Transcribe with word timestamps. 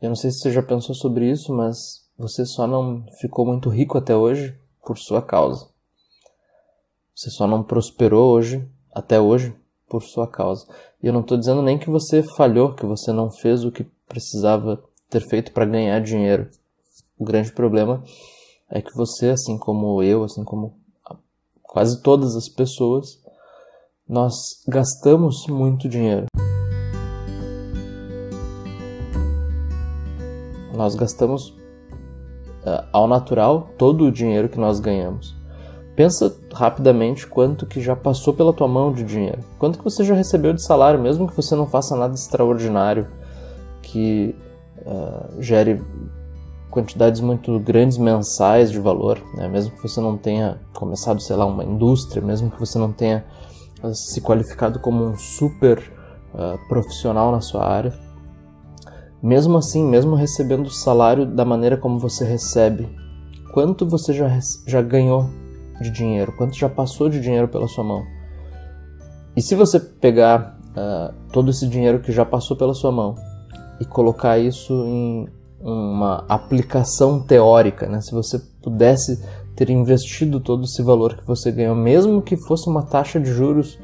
Eu 0.00 0.10
não 0.10 0.16
sei 0.16 0.30
se 0.30 0.38
você 0.38 0.52
já 0.52 0.62
pensou 0.62 0.94
sobre 0.94 1.28
isso, 1.28 1.52
mas 1.52 2.06
você 2.16 2.46
só 2.46 2.66
não 2.66 3.04
ficou 3.20 3.44
muito 3.44 3.68
rico 3.68 3.98
até 3.98 4.14
hoje 4.14 4.56
por 4.84 4.96
sua 4.96 5.20
causa. 5.20 5.68
Você 7.14 7.30
só 7.30 7.48
não 7.48 7.64
prosperou 7.64 8.32
hoje, 8.32 8.64
até 8.94 9.20
hoje, 9.20 9.54
por 9.88 10.02
sua 10.04 10.28
causa. 10.28 10.66
E 11.02 11.06
eu 11.08 11.12
não 11.12 11.20
estou 11.20 11.36
dizendo 11.36 11.62
nem 11.62 11.78
que 11.78 11.90
você 11.90 12.22
falhou, 12.22 12.74
que 12.74 12.86
você 12.86 13.12
não 13.12 13.30
fez 13.30 13.64
o 13.64 13.72
que 13.72 13.84
precisava 14.06 14.82
ter 15.10 15.20
feito 15.28 15.52
para 15.52 15.64
ganhar 15.64 16.00
dinheiro. 16.00 16.48
O 17.18 17.24
grande 17.24 17.50
problema 17.52 18.04
é 18.70 18.80
que 18.80 18.94
você, 18.94 19.30
assim 19.30 19.58
como 19.58 20.00
eu, 20.02 20.22
assim 20.22 20.44
como 20.44 20.78
quase 21.62 22.00
todas 22.02 22.36
as 22.36 22.48
pessoas, 22.48 23.20
nós 24.08 24.34
gastamos 24.66 25.46
muito 25.48 25.88
dinheiro. 25.88 26.26
Nós 30.78 30.94
gastamos 30.94 31.48
uh, 31.48 32.86
ao 32.92 33.08
natural 33.08 33.70
todo 33.76 34.04
o 34.04 34.12
dinheiro 34.12 34.48
que 34.48 34.60
nós 34.60 34.78
ganhamos. 34.78 35.36
Pensa 35.96 36.32
rapidamente 36.54 37.26
quanto 37.26 37.66
que 37.66 37.80
já 37.80 37.96
passou 37.96 38.32
pela 38.32 38.52
tua 38.52 38.68
mão 38.68 38.92
de 38.92 39.02
dinheiro. 39.02 39.40
Quanto 39.58 39.76
que 39.76 39.82
você 39.82 40.04
já 40.04 40.14
recebeu 40.14 40.52
de 40.52 40.62
salário, 40.62 41.00
mesmo 41.00 41.26
que 41.26 41.34
você 41.34 41.56
não 41.56 41.66
faça 41.66 41.96
nada 41.96 42.14
extraordinário, 42.14 43.08
que 43.82 44.36
uh, 44.86 45.42
gere 45.42 45.84
quantidades 46.70 47.20
muito 47.20 47.58
grandes 47.58 47.98
mensais 47.98 48.70
de 48.70 48.78
valor, 48.78 49.20
né? 49.34 49.48
mesmo 49.48 49.74
que 49.74 49.82
você 49.82 50.00
não 50.00 50.16
tenha 50.16 50.60
começado, 50.74 51.20
sei 51.20 51.34
lá, 51.34 51.44
uma 51.44 51.64
indústria, 51.64 52.22
mesmo 52.22 52.52
que 52.52 52.60
você 52.60 52.78
não 52.78 52.92
tenha 52.92 53.24
uh, 53.82 53.92
se 53.92 54.20
qualificado 54.20 54.78
como 54.78 55.04
um 55.04 55.18
super 55.18 55.80
uh, 56.32 56.56
profissional 56.68 57.32
na 57.32 57.40
sua 57.40 57.66
área, 57.66 57.92
mesmo 59.22 59.56
assim, 59.56 59.84
mesmo 59.84 60.14
recebendo 60.14 60.66
o 60.66 60.70
salário 60.70 61.26
da 61.26 61.44
maneira 61.44 61.76
como 61.76 61.98
você 61.98 62.24
recebe, 62.24 62.88
quanto 63.52 63.86
você 63.86 64.12
já, 64.12 64.28
já 64.66 64.80
ganhou 64.80 65.28
de 65.80 65.90
dinheiro, 65.90 66.32
quanto 66.36 66.56
já 66.56 66.68
passou 66.68 67.08
de 67.08 67.20
dinheiro 67.20 67.48
pela 67.48 67.68
sua 67.68 67.84
mão. 67.84 68.04
E 69.36 69.42
se 69.42 69.54
você 69.54 69.78
pegar 69.78 70.58
uh, 70.70 71.14
todo 71.32 71.50
esse 71.50 71.66
dinheiro 71.66 72.00
que 72.00 72.12
já 72.12 72.24
passou 72.24 72.56
pela 72.56 72.74
sua 72.74 72.90
mão 72.90 73.14
e 73.80 73.84
colocar 73.84 74.38
isso 74.38 74.72
em 74.86 75.28
uma 75.60 76.24
aplicação 76.28 77.20
teórica, 77.20 77.88
né? 77.88 78.00
se 78.00 78.12
você 78.12 78.38
pudesse 78.62 79.22
ter 79.56 79.70
investido 79.70 80.38
todo 80.38 80.64
esse 80.64 80.82
valor 80.82 81.16
que 81.16 81.26
você 81.26 81.50
ganhou, 81.50 81.74
mesmo 81.74 82.22
que 82.22 82.36
fosse 82.36 82.68
uma 82.68 82.82
taxa 82.82 83.18
de 83.18 83.32
juros 83.32 83.78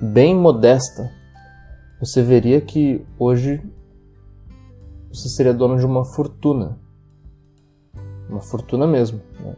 bem 0.00 0.34
modesta, 0.34 1.10
você 2.00 2.22
veria 2.22 2.60
que 2.60 3.04
hoje 3.18 3.60
você 5.12 5.28
seria 5.28 5.54
dono 5.54 5.78
de 5.78 5.86
uma 5.86 6.04
fortuna. 6.04 6.78
Uma 8.28 8.40
fortuna 8.40 8.86
mesmo. 8.86 9.20
Né? 9.40 9.56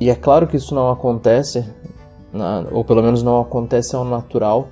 E 0.00 0.10
é 0.10 0.14
claro 0.14 0.46
que 0.46 0.56
isso 0.56 0.74
não 0.74 0.90
acontece, 0.90 1.64
ou 2.72 2.84
pelo 2.84 3.02
menos 3.02 3.22
não 3.22 3.40
acontece 3.40 3.94
ao 3.94 4.04
natural, 4.04 4.68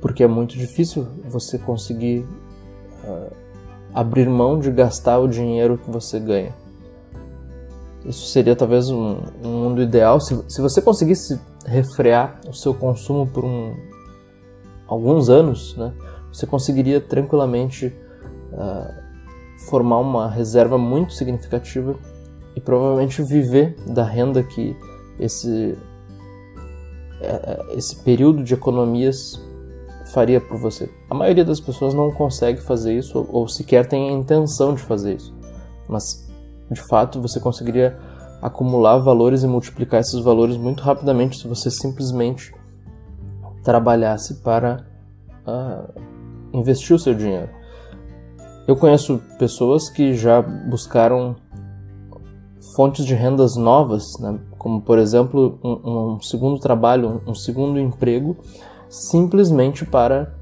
porque 0.00 0.22
é 0.22 0.26
muito 0.26 0.56
difícil 0.56 1.06
você 1.24 1.58
conseguir 1.58 2.26
uh, 3.04 3.32
abrir 3.94 4.28
mão 4.28 4.58
de 4.58 4.70
gastar 4.70 5.18
o 5.18 5.28
dinheiro 5.28 5.78
que 5.78 5.90
você 5.90 6.18
ganha. 6.18 6.54
Isso 8.04 8.26
seria 8.26 8.56
talvez 8.56 8.90
um, 8.90 9.18
um 9.44 9.48
mundo 9.48 9.80
ideal 9.80 10.20
se, 10.20 10.42
se 10.48 10.60
você 10.60 10.82
conseguisse 10.82 11.40
refrear 11.64 12.40
o 12.48 12.52
seu 12.52 12.74
consumo 12.74 13.26
por 13.28 13.44
um, 13.44 13.76
alguns 14.88 15.28
anos, 15.28 15.76
né? 15.76 15.92
Você 16.32 16.46
conseguiria 16.46 17.00
tranquilamente 17.00 17.94
uh, 18.52 19.02
formar 19.68 19.98
uma 19.98 20.28
reserva 20.28 20.78
muito 20.78 21.12
significativa 21.12 21.94
e 22.56 22.60
provavelmente 22.60 23.22
viver 23.22 23.76
da 23.86 24.04
renda 24.04 24.42
que 24.42 24.76
esse, 25.18 25.76
é, 27.20 27.26
é, 27.26 27.76
esse 27.76 27.96
período 28.02 28.42
de 28.42 28.54
economias 28.54 29.40
faria 30.12 30.40
por 30.40 30.58
você. 30.58 30.90
A 31.08 31.14
maioria 31.14 31.44
das 31.44 31.60
pessoas 31.60 31.94
não 31.94 32.10
consegue 32.10 32.60
fazer 32.60 32.96
isso 32.96 33.26
ou 33.30 33.48
sequer 33.48 33.86
tem 33.86 34.10
a 34.10 34.12
intenção 34.12 34.74
de 34.74 34.82
fazer 34.82 35.16
isso, 35.16 35.34
mas 35.88 36.28
de 36.70 36.82
fato 36.82 37.20
você 37.20 37.40
conseguiria 37.40 37.98
acumular 38.40 38.98
valores 38.98 39.42
e 39.42 39.46
multiplicar 39.46 40.00
esses 40.00 40.20
valores 40.20 40.56
muito 40.56 40.82
rapidamente 40.82 41.38
se 41.38 41.46
você 41.46 41.70
simplesmente 41.70 42.52
trabalhasse 43.62 44.42
para 44.42 44.84
uh, 45.46 46.11
investir 46.52 46.94
o 46.94 46.98
seu 46.98 47.14
dinheiro. 47.14 47.48
Eu 48.66 48.76
conheço 48.76 49.20
pessoas 49.38 49.90
que 49.90 50.14
já 50.14 50.40
buscaram 50.40 51.34
fontes 52.76 53.04
de 53.04 53.14
rendas 53.14 53.56
novas, 53.56 54.18
né? 54.20 54.38
como 54.56 54.80
por 54.80 54.98
exemplo 54.98 55.58
um, 55.62 56.14
um 56.14 56.20
segundo 56.20 56.60
trabalho, 56.60 57.20
um, 57.26 57.30
um 57.30 57.34
segundo 57.34 57.78
emprego, 57.80 58.36
simplesmente 58.88 59.84
para 59.84 60.34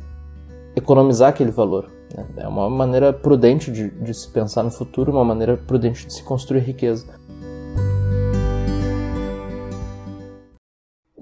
economizar 0.77 1.31
aquele 1.31 1.51
valor. 1.51 1.91
Né? 2.15 2.27
É 2.39 2.49
uma 2.49 2.69
maneira 2.69 3.13
prudente 3.13 3.71
de, 3.71 3.91
de 3.91 4.15
se 4.15 4.29
pensar 4.29 4.63
no 4.63 4.71
futuro, 4.71 5.13
uma 5.13 5.25
maneira 5.25 5.57
prudente 5.57 6.07
de 6.07 6.13
se 6.13 6.23
construir 6.23 6.61
riqueza. 6.61 7.07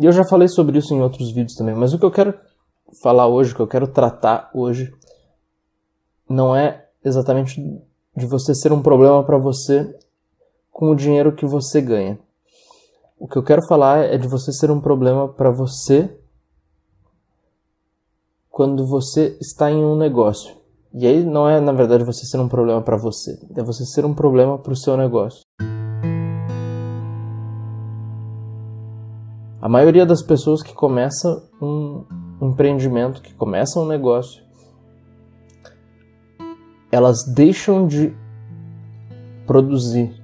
E 0.00 0.04
eu 0.04 0.12
já 0.12 0.24
falei 0.24 0.46
sobre 0.48 0.78
isso 0.78 0.94
em 0.94 1.00
outros 1.00 1.30
vídeos 1.30 1.54
também, 1.54 1.74
mas 1.74 1.92
o 1.92 1.98
que 1.98 2.04
eu 2.04 2.10
quero 2.10 2.32
falar 3.02 3.26
hoje, 3.26 3.54
que 3.54 3.60
eu 3.60 3.66
quero 3.66 3.86
tratar 3.86 4.50
hoje, 4.54 4.94
não 6.28 6.54
é 6.54 6.86
exatamente 7.04 7.60
de 8.16 8.26
você 8.26 8.54
ser 8.54 8.72
um 8.72 8.82
problema 8.82 9.22
para 9.22 9.38
você 9.38 9.96
com 10.70 10.90
o 10.90 10.96
dinheiro 10.96 11.34
que 11.34 11.46
você 11.46 11.80
ganha. 11.80 12.18
O 13.18 13.26
que 13.26 13.36
eu 13.36 13.42
quero 13.42 13.62
falar 13.66 14.04
é 14.04 14.16
de 14.16 14.28
você 14.28 14.52
ser 14.52 14.70
um 14.70 14.80
problema 14.80 15.28
para 15.28 15.50
você 15.50 16.16
quando 18.48 18.86
você 18.86 19.36
está 19.40 19.70
em 19.70 19.84
um 19.84 19.96
negócio. 19.96 20.56
E 20.92 21.06
aí 21.06 21.24
não 21.24 21.48
é, 21.48 21.60
na 21.60 21.72
verdade, 21.72 22.04
você 22.04 22.24
ser 22.24 22.38
um 22.38 22.48
problema 22.48 22.80
para 22.80 22.96
você, 22.96 23.38
é 23.54 23.62
você 23.62 23.84
ser 23.84 24.04
um 24.04 24.14
problema 24.14 24.58
para 24.58 24.72
o 24.72 24.76
seu 24.76 24.96
negócio. 24.96 25.42
A 29.60 29.68
maioria 29.68 30.06
das 30.06 30.22
pessoas 30.22 30.62
que 30.62 30.72
começam 30.72 31.42
um 31.60 32.04
empreendimento, 32.40 33.22
que 33.22 33.34
começam 33.34 33.82
um 33.84 33.86
negócio, 33.86 34.42
elas 36.90 37.24
deixam 37.24 37.86
de 37.86 38.14
produzir 39.46 40.14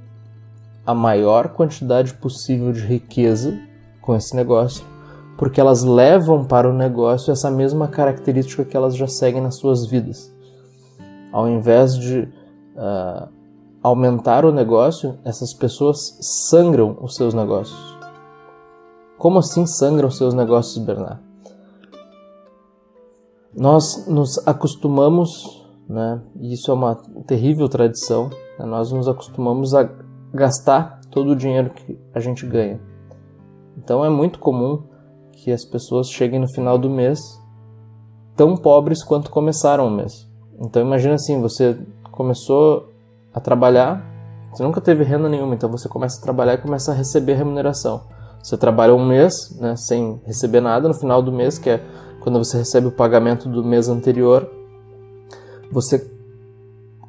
a 0.86 0.94
maior 0.94 1.48
quantidade 1.48 2.14
possível 2.14 2.72
de 2.72 2.80
riqueza 2.80 3.58
com 4.00 4.14
esse 4.14 4.36
negócio, 4.36 4.84
porque 5.36 5.60
elas 5.60 5.82
levam 5.82 6.44
para 6.44 6.68
o 6.68 6.72
negócio 6.72 7.32
essa 7.32 7.50
mesma 7.50 7.88
característica 7.88 8.64
que 8.64 8.76
elas 8.76 8.94
já 8.94 9.06
seguem 9.06 9.40
nas 9.40 9.56
suas 9.56 9.86
vidas. 9.86 10.32
Ao 11.32 11.48
invés 11.48 11.98
de 11.98 12.28
uh, 12.76 13.28
aumentar 13.82 14.44
o 14.44 14.52
negócio, 14.52 15.18
essas 15.24 15.52
pessoas 15.54 16.18
sangram 16.20 16.96
os 17.00 17.16
seus 17.16 17.34
negócios. 17.34 17.78
Como 19.18 19.38
assim 19.38 19.66
sangram 19.66 20.08
os 20.08 20.16
seus 20.16 20.34
negócios, 20.34 20.84
Bernard? 20.84 21.23
Nós 23.56 24.06
nos 24.08 24.36
acostumamos, 24.46 25.64
né, 25.88 26.20
e 26.40 26.54
isso 26.54 26.70
é 26.70 26.74
uma 26.74 26.96
terrível 27.26 27.68
tradição, 27.68 28.30
né, 28.58 28.64
nós 28.66 28.90
nos 28.90 29.06
acostumamos 29.06 29.74
a 29.74 29.88
gastar 30.32 31.00
todo 31.10 31.30
o 31.30 31.36
dinheiro 31.36 31.70
que 31.70 31.98
a 32.12 32.18
gente 32.18 32.44
ganha. 32.44 32.80
Então 33.78 34.04
é 34.04 34.10
muito 34.10 34.38
comum 34.38 34.82
que 35.32 35.52
as 35.52 35.64
pessoas 35.64 36.08
cheguem 36.08 36.40
no 36.40 36.48
final 36.48 36.76
do 36.76 36.90
mês 36.90 37.20
tão 38.34 38.56
pobres 38.56 39.04
quanto 39.04 39.30
começaram 39.30 39.86
o 39.86 39.90
mês. 39.90 40.28
Então 40.58 40.82
imagina 40.82 41.14
assim, 41.14 41.40
você 41.40 41.78
começou 42.10 42.88
a 43.32 43.40
trabalhar, 43.40 44.04
você 44.50 44.62
nunca 44.62 44.80
teve 44.80 45.04
renda 45.04 45.28
nenhuma, 45.28 45.54
então 45.54 45.70
você 45.70 45.88
começa 45.88 46.18
a 46.18 46.22
trabalhar 46.22 46.54
e 46.54 46.58
começa 46.58 46.92
a 46.92 46.94
receber 46.94 47.34
remuneração. 47.34 48.02
Você 48.42 48.56
trabalha 48.56 48.94
um 48.94 49.04
mês, 49.04 49.56
né, 49.58 49.74
sem 49.76 50.20
receber 50.24 50.60
nada, 50.60 50.86
no 50.88 50.94
final 50.94 51.22
do 51.22 51.32
mês, 51.32 51.58
que 51.58 51.70
é 51.70 51.82
quando 52.24 52.38
você 52.38 52.56
recebe 52.56 52.86
o 52.86 52.90
pagamento 52.90 53.50
do 53.50 53.62
mês 53.62 53.86
anterior, 53.86 54.50
você 55.70 56.10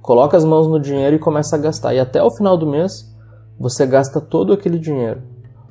coloca 0.01 0.35
as 0.35 0.44
mãos 0.44 0.67
no 0.67 0.77
dinheiro 0.77 1.15
e 1.15 1.19
começa 1.19 1.56
a 1.56 1.59
gastar. 1.59 1.94
E 1.94 2.00
até 2.01 2.21
o 2.21 2.29
final 2.29 2.57
do 2.57 2.67
mês, 2.67 3.09
você 3.57 3.85
gasta 3.85 4.19
todo 4.19 4.51
aquele 4.51 4.77
dinheiro. 4.77 5.23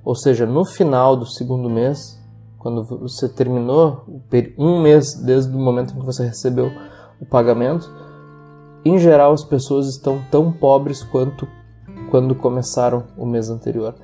Ou 0.02 0.14
seja, 0.14 0.46
no 0.46 0.64
final 0.64 1.14
do 1.14 1.26
segundo 1.26 1.68
mês, 1.68 2.18
quando 2.58 2.84
você 2.84 3.28
terminou 3.28 4.06
um 4.56 4.80
mês 4.80 5.12
desde 5.12 5.54
o 5.54 5.60
momento 5.60 5.92
em 5.92 6.00
que 6.00 6.06
você 6.06 6.24
recebeu 6.24 6.72
o 7.20 7.26
pagamento, 7.26 7.92
em 8.82 8.98
geral 8.98 9.34
as 9.34 9.44
pessoas 9.44 9.88
estão 9.88 10.24
tão 10.30 10.50
pobres 10.50 11.02
quanto 11.02 11.46
quando 12.10 12.34
começaram 12.34 13.04
o 13.14 13.26
mês 13.26 13.50
anterior. 13.50 13.94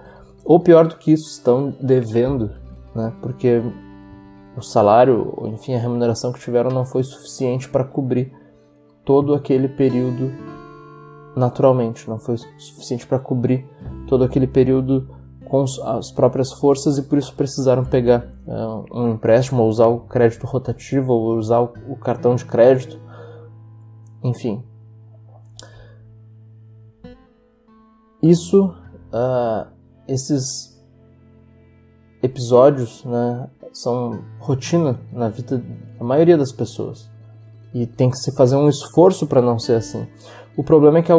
Ou 0.44 0.60
pior 0.60 0.86
do 0.86 0.96
que 0.96 1.12
isso, 1.12 1.30
estão 1.30 1.74
devendo, 1.80 2.50
né? 2.94 3.10
porque 3.22 3.62
o 4.56 4.62
salário, 4.62 5.32
enfim, 5.46 5.74
a 5.74 5.78
remuneração 5.78 6.32
que 6.32 6.40
tiveram 6.40 6.70
não 6.70 6.84
foi 6.84 7.02
suficiente 7.02 7.68
para 7.68 7.84
cobrir 7.84 8.32
todo 9.04 9.34
aquele 9.34 9.68
período 9.68 10.32
naturalmente, 11.36 12.08
não 12.08 12.18
foi 12.18 12.36
suficiente 12.58 13.06
para 13.06 13.18
cobrir 13.18 13.66
todo 14.08 14.24
aquele 14.24 14.46
período 14.46 15.08
com 15.48 15.64
as 15.64 16.12
próprias 16.12 16.52
forças 16.52 16.96
e 16.96 17.02
por 17.02 17.18
isso 17.18 17.34
precisaram 17.34 17.84
pegar 17.84 18.24
uh, 18.46 18.84
um 18.92 19.10
empréstimo, 19.10 19.62
ou 19.62 19.68
usar 19.68 19.86
o 19.86 20.00
crédito 20.00 20.46
rotativo, 20.46 21.12
ou 21.12 21.36
usar 21.36 21.60
o, 21.60 21.72
o 21.88 21.96
cartão 21.96 22.36
de 22.36 22.44
crédito, 22.44 23.00
enfim. 24.22 24.62
Isso, 28.22 28.66
uh, 28.66 29.66
esses 30.06 30.69
episódios, 32.22 33.04
né, 33.04 33.48
são 33.72 34.20
rotina 34.38 34.98
na 35.12 35.28
vida 35.28 35.62
da 35.98 36.04
maioria 36.04 36.36
das 36.36 36.52
pessoas 36.52 37.08
e 37.72 37.86
tem 37.86 38.10
que 38.10 38.16
se 38.16 38.34
fazer 38.34 38.56
um 38.56 38.68
esforço 38.68 39.26
para 39.26 39.40
não 39.40 39.58
ser 39.58 39.74
assim. 39.74 40.06
O 40.56 40.64
problema 40.64 40.98
é 40.98 41.02
que 41.02 41.12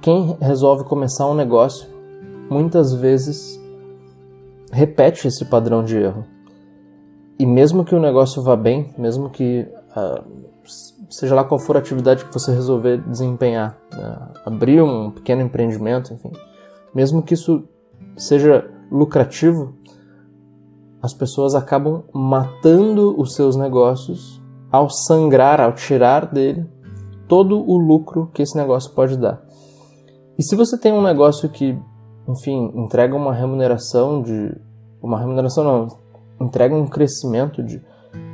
quem 0.00 0.36
resolve 0.40 0.84
começar 0.84 1.26
um 1.26 1.34
negócio 1.34 1.88
muitas 2.50 2.92
vezes 2.92 3.58
repete 4.70 5.26
esse 5.26 5.44
padrão 5.44 5.84
de 5.84 5.96
erro. 5.96 6.24
E 7.38 7.46
mesmo 7.46 7.84
que 7.84 7.94
o 7.94 8.00
negócio 8.00 8.42
vá 8.42 8.54
bem, 8.54 8.94
mesmo 8.96 9.30
que 9.30 9.66
uh, 9.96 10.22
seja 11.10 11.34
lá 11.34 11.44
qual 11.44 11.58
for 11.58 11.76
a 11.76 11.80
atividade 11.80 12.24
que 12.24 12.32
você 12.32 12.52
resolver 12.52 12.98
desempenhar, 12.98 13.76
uh, 13.94 14.38
abrir 14.44 14.82
um 14.82 15.10
pequeno 15.10 15.42
empreendimento, 15.42 16.12
enfim, 16.12 16.30
mesmo 16.94 17.22
que 17.22 17.34
isso 17.34 17.64
seja 18.16 18.68
lucrativo, 18.90 19.74
as 21.02 21.12
pessoas 21.12 21.54
acabam 21.54 22.04
matando 22.12 23.20
os 23.20 23.34
seus 23.34 23.56
negócios 23.56 24.40
ao 24.70 24.88
sangrar, 24.88 25.60
ao 25.60 25.72
tirar 25.72 26.26
dele 26.26 26.64
todo 27.26 27.58
o 27.58 27.76
lucro 27.76 28.30
que 28.32 28.42
esse 28.42 28.56
negócio 28.56 28.92
pode 28.92 29.16
dar. 29.16 29.42
E 30.38 30.42
se 30.42 30.54
você 30.54 30.78
tem 30.78 30.92
um 30.92 31.02
negócio 31.02 31.48
que, 31.48 31.78
enfim, 32.28 32.70
entrega 32.74 33.16
uma 33.16 33.34
remuneração 33.34 34.22
de. 34.22 34.54
Uma 35.02 35.18
remuneração 35.18 35.64
não, 35.64 35.88
entrega 36.40 36.74
um 36.74 36.86
crescimento 36.86 37.62
de 37.62 37.82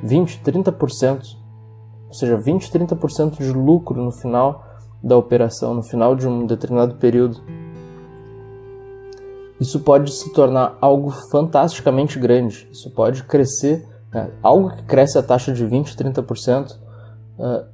20, 0.02 0.42
30%, 0.42 1.22
ou 2.06 2.12
seja, 2.12 2.36
20, 2.36 2.70
30% 2.70 3.38
de 3.38 3.52
lucro 3.52 4.02
no 4.02 4.12
final 4.12 4.64
da 5.02 5.16
operação, 5.16 5.74
no 5.74 5.82
final 5.82 6.14
de 6.14 6.28
um 6.28 6.44
determinado 6.44 6.96
período. 6.96 7.40
Isso 9.60 9.80
pode 9.80 10.12
se 10.12 10.32
tornar 10.32 10.76
algo 10.80 11.10
fantasticamente 11.30 12.18
grande. 12.18 12.68
Isso 12.70 12.90
pode 12.90 13.24
crescer 13.24 13.86
é, 14.14 14.30
algo 14.42 14.70
que 14.70 14.82
cresce 14.84 15.18
a 15.18 15.22
taxa 15.22 15.52
de 15.52 15.66
20, 15.66 15.96
30% 15.96 16.72
uh, 17.38 17.66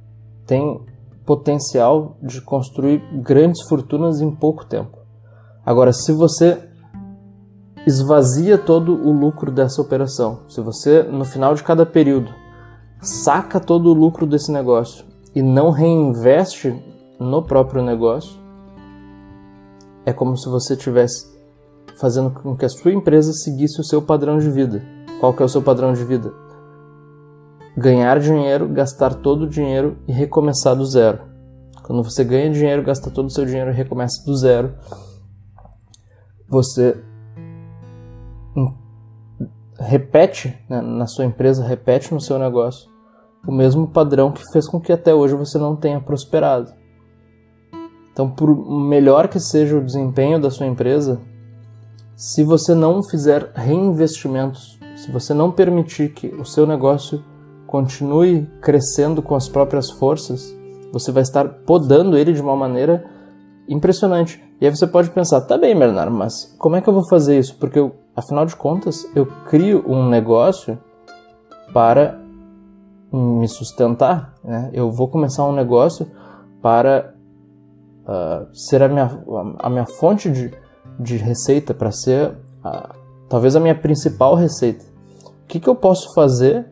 tem 0.45 0.81
potencial 1.25 2.17
de 2.21 2.41
construir 2.41 2.99
grandes 3.21 3.67
fortunas 3.67 4.21
em 4.21 4.29
pouco 4.29 4.65
tempo. 4.65 4.97
Agora, 5.65 5.91
se 5.93 6.11
você 6.11 6.61
esvazia 7.87 8.57
todo 8.57 8.93
o 8.93 9.11
lucro 9.11 9.51
dessa 9.51 9.81
operação, 9.81 10.41
se 10.47 10.59
você 10.61 11.03
no 11.03 11.23
final 11.23 11.55
de 11.55 11.63
cada 11.63 11.85
período 11.85 12.31
saca 12.99 13.59
todo 13.59 13.89
o 13.89 13.93
lucro 13.93 14.25
desse 14.25 14.51
negócio 14.51 15.05
e 15.33 15.41
não 15.41 15.71
reinveste 15.71 16.75
no 17.19 17.43
próprio 17.43 17.83
negócio, 17.83 18.39
é 20.05 20.13
como 20.13 20.37
se 20.37 20.47
você 20.49 20.73
estivesse 20.73 21.34
fazendo 21.99 22.29
com 22.31 22.55
que 22.55 22.65
a 22.65 22.69
sua 22.69 22.91
empresa 22.91 23.33
seguisse 23.33 23.79
o 23.79 23.83
seu 23.83 24.01
padrão 24.01 24.37
de 24.37 24.49
vida 24.49 24.95
qual 25.19 25.33
que 25.33 25.41
é 25.41 25.45
o 25.45 25.49
seu 25.49 25.61
padrão 25.61 25.93
de 25.93 26.03
vida? 26.03 26.33
Ganhar 27.77 28.19
dinheiro, 28.19 28.67
gastar 28.67 29.13
todo 29.15 29.43
o 29.43 29.49
dinheiro 29.49 29.97
e 30.07 30.11
recomeçar 30.11 30.75
do 30.75 30.85
zero. 30.85 31.19
Quando 31.83 32.03
você 32.03 32.23
ganha 32.23 32.51
dinheiro, 32.51 32.83
gasta 32.83 33.09
todo 33.09 33.27
o 33.27 33.31
seu 33.31 33.45
dinheiro 33.45 33.71
e 33.71 33.73
recomeça 33.73 34.23
do 34.25 34.35
zero, 34.35 34.73
você 36.47 37.01
repete 39.79 40.57
né, 40.69 40.81
na 40.81 41.05
sua 41.07 41.25
empresa, 41.25 41.65
repete 41.65 42.13
no 42.13 42.21
seu 42.21 42.39
negócio 42.39 42.89
o 43.47 43.51
mesmo 43.51 43.87
padrão 43.87 44.31
que 44.31 44.43
fez 44.51 44.67
com 44.67 44.79
que 44.79 44.91
até 44.91 45.13
hoje 45.13 45.35
você 45.35 45.57
não 45.57 45.75
tenha 45.75 45.99
prosperado. 45.99 46.71
Então, 48.11 48.29
por 48.29 48.47
melhor 48.79 49.27
que 49.27 49.39
seja 49.39 49.77
o 49.77 49.83
desempenho 49.83 50.39
da 50.39 50.49
sua 50.49 50.65
empresa, 50.65 51.19
se 52.15 52.43
você 52.43 52.73
não 52.73 53.03
fizer 53.03 53.51
reinvestimentos 53.53 54.75
se 54.95 55.11
você 55.11 55.33
não 55.33 55.51
permitir 55.51 56.13
que 56.13 56.27
o 56.27 56.45
seu 56.45 56.65
negócio 56.65 57.23
continue 57.67 58.49
crescendo 58.61 59.21
com 59.21 59.35
as 59.35 59.49
próprias 59.49 59.91
forças, 59.91 60.55
você 60.91 61.11
vai 61.11 61.21
estar 61.21 61.47
podando 61.47 62.17
ele 62.17 62.31
de 62.31 62.41
uma 62.41 62.55
maneira 62.55 63.05
impressionante. 63.67 64.41
E 64.61 64.65
aí 64.65 64.73
você 64.73 64.87
pode 64.87 65.09
pensar, 65.09 65.41
tá 65.41 65.57
bem, 65.57 65.77
Bernardo, 65.77 66.11
mas 66.11 66.55
como 66.57 66.77
é 66.77 66.81
que 66.81 66.87
eu 66.87 66.93
vou 66.93 67.07
fazer 67.07 67.37
isso? 67.37 67.57
Porque 67.57 67.77
eu, 67.77 67.93
afinal 68.15 68.45
de 68.45 68.55
contas, 68.55 69.05
eu 69.13 69.25
crio 69.49 69.83
um 69.85 70.07
negócio 70.07 70.79
para 71.73 72.17
me 73.11 73.47
sustentar. 73.47 74.33
Né? 74.43 74.69
Eu 74.73 74.89
vou 74.91 75.09
começar 75.09 75.45
um 75.45 75.53
negócio 75.53 76.09
para 76.61 77.13
uh, 78.07 78.55
ser 78.55 78.81
a 78.81 78.87
minha, 78.87 79.23
a 79.59 79.69
minha 79.69 79.85
fonte 79.85 80.31
de, 80.31 80.53
de 80.99 81.17
receita, 81.17 81.73
para 81.73 81.91
ser 81.91 82.31
uh, 82.63 82.93
talvez 83.29 83.55
a 83.55 83.59
minha 83.59 83.75
principal 83.75 84.35
receita 84.35 84.95
o 85.45 85.47
que, 85.47 85.59
que 85.59 85.69
eu 85.69 85.75
posso 85.75 86.13
fazer 86.13 86.65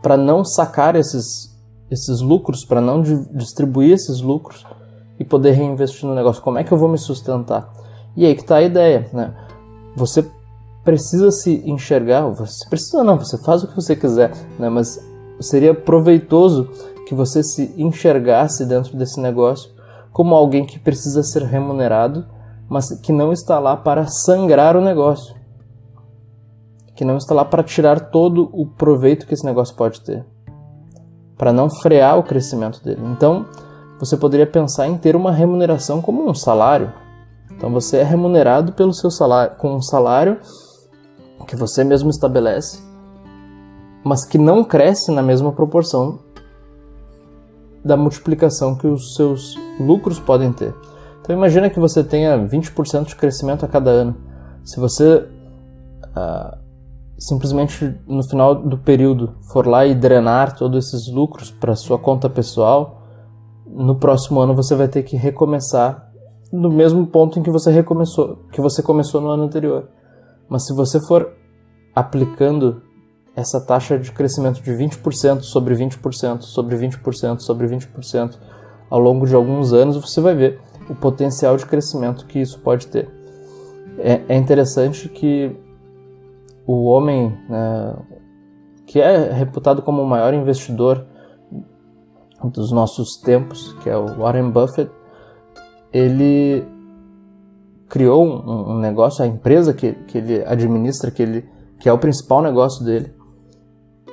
para 0.00 0.16
não 0.16 0.44
sacar 0.44 0.94
esses, 0.94 1.52
esses 1.90 2.20
lucros, 2.20 2.64
para 2.64 2.80
não 2.80 3.02
distribuir 3.02 3.92
esses 3.92 4.20
lucros 4.20 4.64
e 5.18 5.24
poder 5.24 5.50
reinvestir 5.50 6.08
no 6.08 6.14
negócio? 6.14 6.40
Como 6.40 6.58
é 6.58 6.64
que 6.64 6.72
eu 6.72 6.78
vou 6.78 6.88
me 6.88 6.96
sustentar? 6.96 7.70
E 8.16 8.24
aí 8.24 8.34
que 8.36 8.42
está 8.42 8.56
a 8.56 8.62
ideia, 8.62 9.10
né? 9.12 9.34
Você 9.96 10.24
precisa 10.84 11.30
se 11.32 11.60
enxergar, 11.68 12.28
você 12.28 12.68
precisa 12.68 13.02
não, 13.02 13.18
você 13.18 13.36
faz 13.42 13.64
o 13.64 13.68
que 13.68 13.74
você 13.74 13.96
quiser, 13.96 14.32
né? 14.56 14.68
Mas 14.68 15.04
seria 15.40 15.74
proveitoso 15.74 16.70
que 17.06 17.14
você 17.16 17.42
se 17.42 17.74
enxergasse 17.76 18.64
dentro 18.64 18.96
desse 18.96 19.20
negócio 19.20 19.72
como 20.12 20.34
alguém 20.34 20.64
que 20.64 20.78
precisa 20.78 21.22
ser 21.22 21.42
remunerado, 21.42 22.26
mas 22.68 22.90
que 23.00 23.12
não 23.12 23.32
está 23.32 23.58
lá 23.58 23.76
para 23.76 24.06
sangrar 24.06 24.76
o 24.76 24.80
negócio 24.80 25.40
que 27.00 27.04
não 27.06 27.16
está 27.16 27.34
lá 27.34 27.46
para 27.46 27.62
tirar 27.62 28.10
todo 28.10 28.50
o 28.52 28.66
proveito 28.66 29.26
que 29.26 29.32
esse 29.32 29.46
negócio 29.46 29.74
pode 29.74 30.02
ter, 30.02 30.22
para 31.34 31.50
não 31.50 31.70
frear 31.70 32.18
o 32.18 32.22
crescimento 32.22 32.84
dele. 32.84 33.00
Então, 33.06 33.46
você 33.98 34.18
poderia 34.18 34.46
pensar 34.46 34.86
em 34.86 34.98
ter 34.98 35.16
uma 35.16 35.32
remuneração 35.32 36.02
como 36.02 36.28
um 36.28 36.34
salário. 36.34 36.92
Então, 37.52 37.72
você 37.72 37.96
é 37.96 38.02
remunerado 38.02 38.74
pelo 38.74 38.92
seu 38.92 39.10
salário, 39.10 39.56
com 39.56 39.74
um 39.74 39.80
salário 39.80 40.40
que 41.46 41.56
você 41.56 41.82
mesmo 41.82 42.10
estabelece, 42.10 42.82
mas 44.04 44.26
que 44.26 44.36
não 44.36 44.62
cresce 44.62 45.10
na 45.10 45.22
mesma 45.22 45.52
proporção 45.52 46.18
da 47.82 47.96
multiplicação 47.96 48.76
que 48.76 48.86
os 48.86 49.14
seus 49.14 49.56
lucros 49.80 50.20
podem 50.20 50.52
ter. 50.52 50.74
Então 51.20 51.34
imagina 51.34 51.70
que 51.70 51.80
você 51.80 52.04
tenha 52.04 52.38
20% 52.38 53.06
de 53.06 53.16
crescimento 53.16 53.64
a 53.64 53.68
cada 53.68 53.90
ano. 53.90 54.16
Se 54.64 54.78
você 54.78 55.26
uh, 56.16 56.58
simplesmente 57.18 57.94
no 58.06 58.22
final 58.22 58.54
do 58.54 58.78
período 58.78 59.34
for 59.52 59.66
lá 59.66 59.86
e 59.86 59.94
drenar 59.94 60.56
todos 60.56 60.86
esses 60.86 61.12
lucros 61.12 61.50
para 61.50 61.76
sua 61.76 61.98
conta 61.98 62.28
pessoal, 62.30 63.02
no 63.66 63.96
próximo 63.96 64.40
ano 64.40 64.54
você 64.54 64.74
vai 64.74 64.88
ter 64.88 65.02
que 65.02 65.16
recomeçar 65.16 66.10
no 66.52 66.70
mesmo 66.70 67.06
ponto 67.06 67.38
em 67.38 67.42
que 67.42 67.50
você 67.50 67.70
recomeçou, 67.70 68.38
que 68.52 68.60
você 68.60 68.82
começou 68.82 69.20
no 69.20 69.28
ano 69.28 69.44
anterior. 69.44 69.88
Mas 70.48 70.66
se 70.66 70.74
você 70.74 70.98
for 71.00 71.32
aplicando 71.94 72.82
essa 73.36 73.60
taxa 73.60 73.98
de 73.98 74.10
crescimento 74.10 74.60
de 74.60 74.72
20% 74.72 75.42
sobre 75.42 75.74
20% 75.74 76.42
sobre 76.42 76.76
20% 76.76 77.40
sobre 77.40 77.68
20% 77.68 78.36
ao 78.90 78.98
longo 78.98 79.26
de 79.26 79.34
alguns 79.34 79.72
anos, 79.72 79.96
você 79.96 80.20
vai 80.20 80.34
ver 80.34 80.60
o 80.88 80.94
potencial 80.94 81.56
de 81.56 81.64
crescimento 81.64 82.26
que 82.26 82.40
isso 82.40 82.58
pode 82.58 82.88
ter. 82.88 83.08
É, 83.98 84.20
é 84.28 84.36
interessante 84.36 85.08
que 85.08 85.56
o 86.66 86.84
homem 86.84 87.32
né, 87.48 87.96
que 88.90 89.00
é 89.00 89.32
reputado 89.32 89.82
como 89.82 90.02
o 90.02 90.06
maior 90.06 90.34
investidor 90.34 91.06
dos 92.42 92.72
nossos 92.72 93.20
tempos, 93.20 93.72
que 93.82 93.88
é 93.88 93.96
o 93.96 94.18
Warren 94.18 94.50
Buffett, 94.50 94.90
ele 95.92 96.64
criou 97.88 98.24
um, 98.24 98.72
um 98.72 98.78
negócio, 98.78 99.24
a 99.24 99.28
empresa 99.28 99.72
que, 99.72 99.92
que 99.92 100.18
ele 100.18 100.44
administra, 100.44 101.10
que, 101.12 101.22
ele, 101.22 101.48
que 101.78 101.88
é 101.88 101.92
o 101.92 101.98
principal 101.98 102.42
negócio 102.42 102.84
dele, 102.84 103.14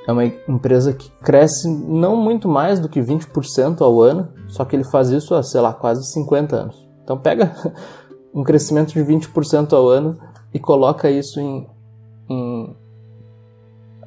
é 0.08 0.12
uma 0.12 0.24
empresa 0.24 0.94
que 0.94 1.10
cresce 1.22 1.68
não 1.68 2.16
muito 2.16 2.48
mais 2.48 2.80
do 2.80 2.88
que 2.88 2.98
20% 2.98 3.82
ao 3.82 4.00
ano, 4.00 4.26
só 4.48 4.64
que 4.64 4.74
ele 4.74 4.84
faz 4.84 5.10
isso 5.10 5.34
há, 5.34 5.42
sei 5.42 5.60
lá, 5.60 5.74
quase 5.74 6.02
50 6.10 6.56
anos. 6.56 6.88
Então 7.04 7.18
pega 7.18 7.54
um 8.34 8.42
crescimento 8.42 8.94
de 8.94 9.00
20% 9.00 9.74
ao 9.74 9.86
ano 9.86 10.18
e 10.52 10.58
coloca 10.58 11.10
isso 11.10 11.38
em, 11.38 11.68
em 12.26 12.74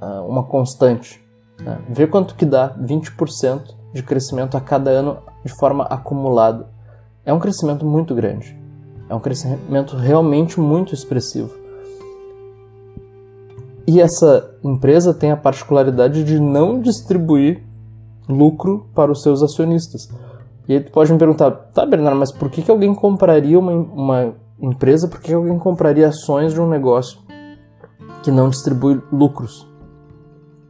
uh, 0.01 0.25
uma 0.27 0.43
constante. 0.43 1.23
Né? 1.59 1.79
Vê 1.87 2.07
quanto 2.07 2.33
que 2.33 2.47
dá 2.47 2.73
20% 2.79 3.61
de 3.93 4.01
crescimento 4.01 4.57
a 4.57 4.61
cada 4.61 4.89
ano 4.89 5.19
de 5.45 5.53
forma 5.55 5.83
acumulada. 5.83 6.67
É 7.23 7.31
um 7.31 7.39
crescimento 7.39 7.85
muito 7.85 8.15
grande. 8.15 8.59
É 9.07 9.13
um 9.13 9.19
crescimento 9.19 9.95
realmente 9.95 10.59
muito 10.59 10.95
expressivo. 10.95 11.60
E 13.87 13.99
essa 13.99 14.55
empresa 14.63 15.13
tem 15.13 15.31
a 15.31 15.37
particularidade 15.37 16.23
de 16.23 16.39
não 16.39 16.79
distribuir 16.79 17.63
lucro 18.29 18.87
para 18.93 19.11
os 19.11 19.21
seus 19.21 19.41
acionistas. 19.41 20.09
E 20.67 20.73
aí 20.73 20.79
tu 20.79 20.91
pode 20.91 21.11
me 21.11 21.19
perguntar, 21.19 21.51
tá 21.51 21.85
Bernardo, 21.85 22.19
mas 22.19 22.31
por 22.31 22.49
que, 22.49 22.61
que 22.61 22.71
alguém 22.71 22.93
compraria 22.93 23.59
uma, 23.59 23.71
uma 23.71 24.33
empresa, 24.59 25.07
por 25.07 25.19
que 25.19 25.33
alguém 25.33 25.57
compraria 25.57 26.07
ações 26.07 26.53
de 26.53 26.61
um 26.61 26.69
negócio 26.69 27.19
que 28.23 28.31
não 28.31 28.49
distribui 28.49 29.01
lucros? 29.11 29.67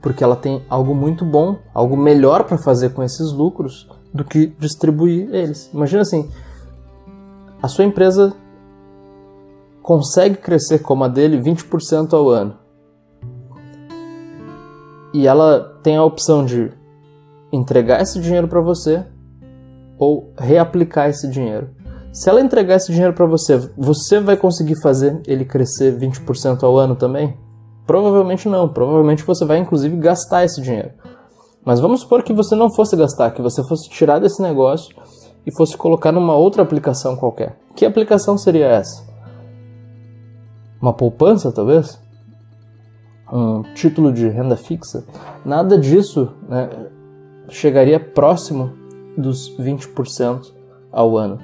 Porque 0.01 0.23
ela 0.23 0.35
tem 0.35 0.63
algo 0.69 0.95
muito 0.95 1.23
bom, 1.23 1.57
algo 1.73 1.95
melhor 1.95 2.45
para 2.45 2.57
fazer 2.57 2.93
com 2.93 3.03
esses 3.03 3.31
lucros 3.31 3.87
do 4.13 4.23
que 4.23 4.47
distribuir 4.57 5.29
eles. 5.33 5.69
Imagina 5.73 6.01
assim, 6.01 6.27
a 7.61 7.67
sua 7.67 7.85
empresa 7.85 8.33
consegue 9.83 10.37
crescer 10.37 10.79
como 10.79 11.03
a 11.03 11.07
dele 11.07 11.39
20% 11.39 12.13
ao 12.13 12.29
ano. 12.29 12.60
E 15.13 15.27
ela 15.27 15.77
tem 15.83 15.97
a 15.97 16.03
opção 16.03 16.45
de 16.45 16.71
entregar 17.51 18.01
esse 18.01 18.19
dinheiro 18.19 18.47
para 18.47 18.61
você 18.61 19.05
ou 19.97 20.33
reaplicar 20.37 21.09
esse 21.09 21.29
dinheiro. 21.29 21.69
Se 22.11 22.29
ela 22.29 22.41
entregar 22.41 22.75
esse 22.75 22.91
dinheiro 22.91 23.13
para 23.13 23.25
você, 23.25 23.57
você 23.77 24.19
vai 24.19 24.35
conseguir 24.35 24.81
fazer 24.81 25.21
ele 25.25 25.45
crescer 25.45 25.97
20% 25.97 26.63
ao 26.63 26.77
ano 26.77 26.95
também? 26.95 27.37
Provavelmente 27.85 28.49
não. 28.49 28.67
Provavelmente 28.67 29.23
você 29.23 29.45
vai 29.45 29.59
inclusive 29.59 29.95
gastar 29.97 30.43
esse 30.43 30.61
dinheiro. 30.61 30.91
Mas 31.63 31.79
vamos 31.79 32.01
supor 32.01 32.23
que 32.23 32.33
você 32.33 32.55
não 32.55 32.71
fosse 32.71 32.95
gastar, 32.95 33.31
que 33.31 33.41
você 33.41 33.63
fosse 33.63 33.89
tirar 33.89 34.19
desse 34.19 34.41
negócio 34.41 34.95
e 35.45 35.51
fosse 35.55 35.77
colocar 35.77 36.11
numa 36.11 36.35
outra 36.35 36.63
aplicação 36.63 37.15
qualquer. 37.15 37.57
Que 37.75 37.85
aplicação 37.85 38.37
seria 38.37 38.67
essa? 38.67 39.05
Uma 40.81 40.93
poupança, 40.93 41.51
talvez? 41.51 41.99
Um 43.31 43.63
título 43.73 44.11
de 44.11 44.27
renda 44.27 44.57
fixa? 44.57 45.05
Nada 45.45 45.77
disso 45.77 46.33
né, 46.49 46.69
chegaria 47.47 47.99
próximo 47.99 48.73
dos 49.17 49.55
20% 49.57 50.53
ao 50.91 51.17
ano. 51.17 51.39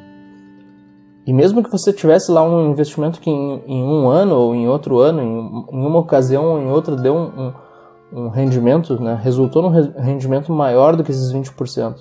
E 1.26 1.34
mesmo 1.34 1.62
que 1.62 1.70
você 1.70 1.92
tivesse 1.92 2.32
lá 2.32 2.42
um 2.42 2.70
investimento 2.72 3.20
que 3.20 3.30
em, 3.30 3.62
em 3.68 3.84
um 3.84 4.08
ano 4.08 4.36
ou 4.36 4.56
em 4.56 4.68
outro 4.68 5.00
ano, 5.00 5.22
em, 5.22 5.78
em, 5.78 5.86
uma 5.86 6.00
ocasião 6.00 6.46
ou 6.46 6.60
em 6.60 6.70
outra, 6.70 6.96
deu 6.96 7.14
um, 7.14 7.54
um, 8.14 8.24
um 8.26 8.30
rendimento, 8.30 8.98
né, 9.02 9.20
resultou 9.22 9.62
num 9.62 9.70
rendimento 10.00 10.54
maior 10.54 10.96
do 10.96 11.04
que 11.04 11.12
esses 11.12 11.34
20%, 11.34 11.96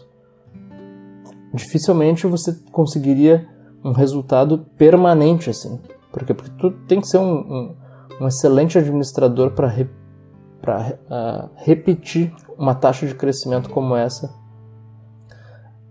dificilmente 1.52 2.26
você 2.26 2.56
conseguiria 2.70 3.48
um 3.84 3.90
resultado 3.92 4.66
permanente 4.76 5.50
assim. 5.50 5.80
Porque, 6.12 6.32
porque 6.32 6.50
tu 6.58 6.70
tem 6.86 7.00
que 7.00 7.08
ser 7.08 7.18
um, 7.18 7.34
um, 7.34 7.74
um 8.20 8.26
excelente 8.26 8.78
administrador 8.78 9.50
para 9.50 9.68
re, 9.68 9.84
uh, 9.84 11.48
repetir 11.56 12.32
uma 12.56 12.74
taxa 12.74 13.06
de 13.06 13.14
crescimento 13.14 13.68
como 13.70 13.94
essa 13.94 14.34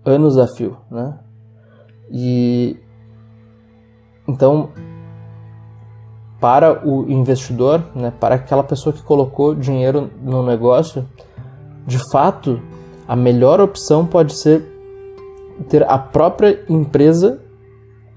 anos 0.03 0.37
a 0.37 0.47
fio, 0.47 0.77
né? 0.89 1.19
E 2.11 2.79
então 4.27 4.69
para 6.39 6.87
o 6.87 7.09
investidor, 7.09 7.83
né, 7.95 8.13
para 8.19 8.35
aquela 8.35 8.63
pessoa 8.63 8.93
que 8.93 9.01
colocou 9.01 9.55
dinheiro 9.55 10.11
no 10.21 10.45
negócio, 10.45 11.07
de 11.87 11.97
fato, 12.11 12.61
a 13.07 13.15
melhor 13.15 13.59
opção 13.59 14.05
pode 14.05 14.35
ser 14.35 14.63
ter 15.69 15.89
a 15.89 15.97
própria 15.97 16.63
empresa 16.69 17.41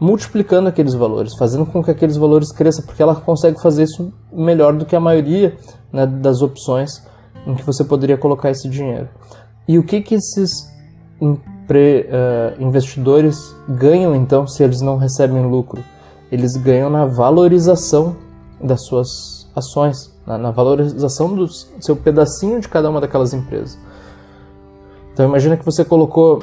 multiplicando 0.01 0.69
aqueles 0.69 0.95
valores, 0.95 1.35
fazendo 1.37 1.67
com 1.67 1.83
que 1.83 1.91
aqueles 1.91 2.17
valores 2.17 2.53
cresçam, 2.53 2.85
porque 2.85 3.03
ela 3.03 3.15
consegue 3.15 3.61
fazer 3.61 3.85
isso 3.85 4.13
melhor 4.33 4.73
do 4.73 4.87
que 4.87 4.95
a 4.95 5.01
maioria 5.01 5.57
né, 5.93 6.07
das 6.07 6.41
opções 6.41 7.03
em 7.47 7.55
que 7.55 7.65
você 7.65 7.83
poderia 7.83 8.17
colocar 8.17 8.51
esse 8.51 8.69
dinheiro. 8.69 9.09
E 9.67 9.79
o 9.79 9.83
que, 9.83 10.01
que 10.01 10.15
esses 10.15 10.71
pre, 11.67 12.07
uh, 12.09 12.63
investidores 12.63 13.55
ganham 13.69 14.15
então 14.15 14.47
se 14.47 14.63
eles 14.63 14.81
não 14.81 14.97
recebem 14.97 15.45
lucro? 15.51 15.83
Eles 16.31 16.57
ganham 16.57 16.91
na 16.91 17.05
valorização 17.05 18.17
das 18.63 18.85
suas 18.87 19.49
ações, 19.55 20.15
na, 20.27 20.39
na 20.39 20.51
valorização 20.51 21.35
do 21.35 21.49
seu 21.81 21.97
pedacinho 21.97 22.61
de 22.61 22.69
cada 22.69 22.89
uma 22.89 23.01
daquelas 23.01 23.35
empresas. 23.35 23.79
Então 25.13 25.27
imagina 25.27 25.57
que 25.57 25.65
você 25.65 25.85
colocou 25.85 26.43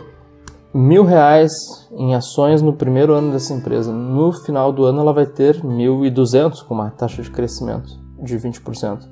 mil 0.77 1.05
reais 1.05 1.88
em 1.94 2.13
ações 2.15 2.62
no 2.62 2.74
primeiro 2.74 3.13
ano 3.13 3.32
dessa 3.32 3.53
empresa. 3.53 3.94
No 3.94 4.34
final 4.34 4.74
do 4.74 4.84
ano 4.84 5.00
ela 5.00 5.13
vai 5.13 5.25
ter 5.25 5.63
mil 5.63 6.05
e 6.05 6.10
duzentos 6.10 6.62
com 6.62 6.74
uma 6.74 6.89
taxa 6.89 7.22
de 7.22 7.32
crescimento 7.32 7.98
de 8.22 8.38
20%. 8.38 9.08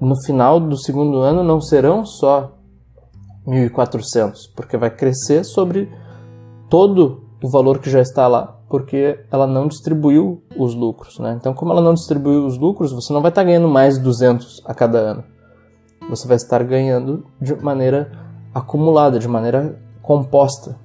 No 0.00 0.14
final 0.22 0.60
do 0.60 0.76
segundo 0.76 1.18
ano 1.18 1.42
não 1.42 1.60
serão 1.60 2.06
só 2.06 2.52
1.400, 3.44 4.52
porque 4.54 4.76
vai 4.76 4.88
crescer 4.88 5.42
sobre 5.42 5.90
todo 6.70 7.24
o 7.42 7.50
valor 7.50 7.80
que 7.80 7.90
já 7.90 8.00
está 8.00 8.28
lá, 8.28 8.56
porque 8.68 9.18
ela 9.32 9.48
não 9.48 9.66
distribuiu 9.66 10.44
os 10.56 10.76
lucros. 10.76 11.18
Né? 11.18 11.36
Então, 11.36 11.52
como 11.54 11.72
ela 11.72 11.82
não 11.82 11.94
distribuiu 11.94 12.46
os 12.46 12.56
lucros, 12.56 12.92
você 12.92 13.12
não 13.12 13.20
vai 13.20 13.30
estar 13.30 13.42
ganhando 13.42 13.68
mais 13.68 13.98
200 13.98 14.62
a 14.64 14.72
cada 14.72 14.98
ano. 14.98 15.24
Você 16.08 16.28
vai 16.28 16.36
estar 16.36 16.62
ganhando 16.62 17.26
de 17.40 17.54
maneira 17.56 18.12
acumulada, 18.54 19.18
de 19.18 19.26
maneira 19.26 19.80
composta. 20.00 20.83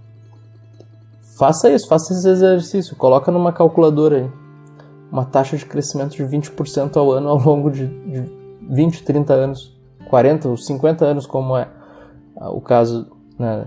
Faça 1.39 1.69
isso, 1.69 1.87
faça 1.87 2.11
esse 2.11 2.27
exercício, 2.27 2.97
coloca 2.97 3.31
numa 3.31 3.53
calculadora 3.53 4.17
aí. 4.17 4.31
Uma 5.09 5.23
taxa 5.23 5.55
de 5.55 5.65
crescimento 5.65 6.11
de 6.11 6.23
20% 6.23 6.97
ao 6.97 7.09
ano 7.13 7.29
ao 7.29 7.39
longo 7.39 7.71
de, 7.71 7.87
de 7.87 8.29
20, 8.69 9.03
30 9.03 9.33
anos, 9.33 9.73
40 10.09 10.49
ou 10.49 10.57
50 10.57 11.05
anos, 11.05 11.25
como 11.25 11.55
é 11.55 11.69
o 12.35 12.59
caso 12.59 13.07
né, 13.39 13.65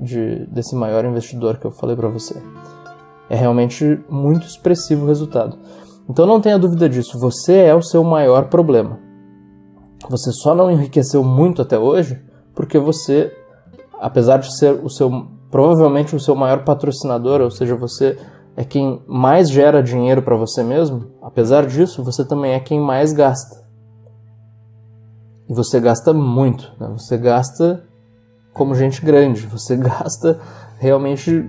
de, 0.00 0.46
desse 0.46 0.74
maior 0.74 1.04
investidor 1.04 1.58
que 1.58 1.64
eu 1.64 1.70
falei 1.70 1.94
para 1.94 2.08
você. 2.08 2.42
É 3.30 3.36
realmente 3.36 4.00
muito 4.10 4.44
expressivo 4.44 5.04
o 5.04 5.08
resultado. 5.08 5.56
Então 6.10 6.26
não 6.26 6.40
tenha 6.40 6.58
dúvida 6.58 6.88
disso, 6.88 7.20
você 7.20 7.54
é 7.54 7.74
o 7.74 7.82
seu 7.82 8.02
maior 8.02 8.48
problema. 8.48 8.98
Você 10.10 10.32
só 10.32 10.56
não 10.56 10.72
enriqueceu 10.72 11.22
muito 11.22 11.62
até 11.62 11.78
hoje 11.78 12.20
porque 12.52 12.80
você, 12.80 13.32
apesar 14.00 14.38
de 14.38 14.58
ser 14.58 14.72
o 14.82 14.90
seu 14.90 15.28
provavelmente 15.52 16.16
o 16.16 16.20
seu 16.20 16.34
maior 16.34 16.64
patrocinador, 16.64 17.42
ou 17.42 17.50
seja, 17.50 17.76
você 17.76 18.18
é 18.56 18.64
quem 18.64 19.02
mais 19.06 19.50
gera 19.50 19.82
dinheiro 19.82 20.22
para 20.22 20.34
você 20.34 20.64
mesmo, 20.64 21.10
apesar 21.22 21.66
disso, 21.66 22.02
você 22.02 22.24
também 22.24 22.54
é 22.54 22.60
quem 22.60 22.80
mais 22.80 23.12
gasta. 23.12 23.62
E 25.48 25.54
você 25.54 25.78
gasta 25.78 26.14
muito, 26.14 26.72
né? 26.80 26.88
você 26.96 27.18
gasta 27.18 27.84
como 28.54 28.74
gente 28.74 29.04
grande. 29.04 29.46
Você 29.46 29.76
gasta 29.78 30.40
realmente 30.78 31.46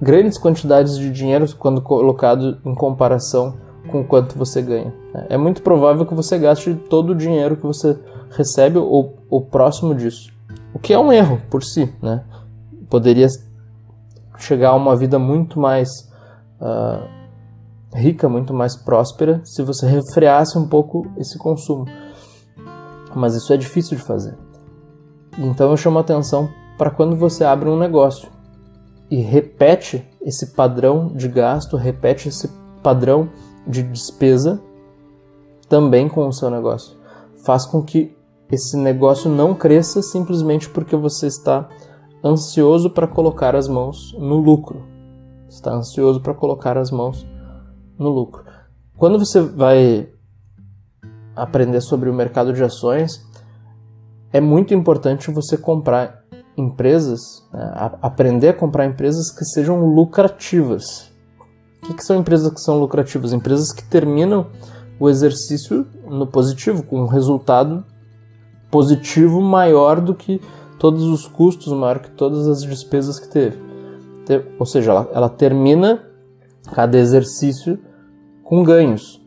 grandes 0.00 0.38
quantidades 0.38 0.96
de 0.96 1.10
dinheiro 1.10 1.46
quando 1.58 1.82
colocado 1.82 2.58
em 2.64 2.74
comparação 2.74 3.54
com 3.90 4.02
quanto 4.02 4.38
você 4.38 4.62
ganha. 4.62 4.94
É 5.28 5.36
muito 5.36 5.60
provável 5.60 6.06
que 6.06 6.14
você 6.14 6.38
gaste 6.38 6.74
todo 6.88 7.10
o 7.10 7.14
dinheiro 7.14 7.56
que 7.56 7.66
você 7.66 7.98
recebe 8.30 8.78
ou, 8.78 9.18
ou 9.28 9.42
próximo 9.42 9.94
disso. 9.94 10.32
O 10.72 10.78
que 10.78 10.94
é 10.94 10.98
um 10.98 11.12
erro 11.12 11.40
por 11.50 11.62
si, 11.62 11.92
né? 12.00 12.24
Poderia 12.92 13.26
chegar 14.36 14.68
a 14.68 14.74
uma 14.74 14.94
vida 14.94 15.18
muito 15.18 15.58
mais 15.58 15.88
uh, 16.60 17.08
rica, 17.94 18.28
muito 18.28 18.52
mais 18.52 18.76
próspera, 18.76 19.40
se 19.46 19.62
você 19.62 19.86
refreasse 19.86 20.58
um 20.58 20.68
pouco 20.68 21.10
esse 21.16 21.38
consumo. 21.38 21.86
Mas 23.14 23.34
isso 23.34 23.50
é 23.50 23.56
difícil 23.56 23.96
de 23.96 24.02
fazer. 24.02 24.36
Então 25.38 25.70
eu 25.70 25.76
chamo 25.78 26.00
atenção 26.00 26.50
para 26.76 26.90
quando 26.90 27.16
você 27.16 27.44
abre 27.44 27.70
um 27.70 27.78
negócio 27.78 28.28
e 29.10 29.22
repete 29.22 30.06
esse 30.20 30.48
padrão 30.48 31.08
de 31.14 31.28
gasto, 31.28 31.78
repete 31.78 32.28
esse 32.28 32.46
padrão 32.82 33.30
de 33.66 33.82
despesa 33.82 34.60
também 35.66 36.10
com 36.10 36.28
o 36.28 36.32
seu 36.32 36.50
negócio. 36.50 36.94
Faz 37.42 37.64
com 37.64 37.82
que 37.82 38.14
esse 38.50 38.76
negócio 38.76 39.30
não 39.30 39.54
cresça 39.54 40.02
simplesmente 40.02 40.68
porque 40.68 40.94
você 40.94 41.26
está 41.26 41.70
ansioso 42.24 42.90
para 42.90 43.06
colocar 43.06 43.56
as 43.56 43.68
mãos 43.68 44.14
no 44.18 44.36
lucro. 44.36 44.82
Está 45.48 45.72
ansioso 45.72 46.20
para 46.20 46.34
colocar 46.34 46.78
as 46.78 46.90
mãos 46.90 47.26
no 47.98 48.08
lucro. 48.08 48.44
Quando 48.96 49.18
você 49.18 49.40
vai 49.40 50.08
aprender 51.34 51.80
sobre 51.80 52.08
o 52.08 52.14
mercado 52.14 52.52
de 52.52 52.62
ações, 52.62 53.26
é 54.32 54.40
muito 54.40 54.72
importante 54.72 55.30
você 55.30 55.56
comprar 55.56 56.22
empresas, 56.56 57.20
né, 57.52 57.72
aprender 58.00 58.48
a 58.48 58.54
comprar 58.54 58.86
empresas 58.86 59.30
que 59.30 59.44
sejam 59.44 59.84
lucrativas. 59.94 61.10
O 61.82 61.86
que, 61.86 61.94
que 61.94 62.04
são 62.04 62.16
empresas 62.16 62.52
que 62.52 62.60
são 62.60 62.78
lucrativas? 62.78 63.32
Empresas 63.32 63.72
que 63.72 63.82
terminam 63.82 64.46
o 65.00 65.08
exercício 65.08 65.86
no 66.06 66.26
positivo, 66.26 66.84
com 66.84 67.00
um 67.00 67.06
resultado 67.06 67.84
positivo 68.70 69.40
maior 69.40 70.00
do 70.00 70.14
que 70.14 70.40
todos 70.82 71.04
os 71.04 71.28
custos, 71.28 71.72
maior 71.72 72.00
que 72.00 72.10
todas 72.10 72.48
as 72.48 72.64
despesas 72.64 73.20
que 73.20 73.28
teve. 73.28 73.56
Ou 74.58 74.66
seja, 74.66 74.90
ela, 74.90 75.10
ela 75.14 75.28
termina 75.28 76.02
cada 76.74 76.98
exercício 76.98 77.78
com 78.42 78.64
ganhos. 78.64 79.24